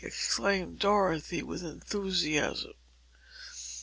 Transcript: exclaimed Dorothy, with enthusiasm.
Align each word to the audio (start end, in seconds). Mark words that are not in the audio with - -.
exclaimed 0.03 0.79
Dorothy, 0.79 1.43
with 1.43 1.61
enthusiasm. 1.63 2.73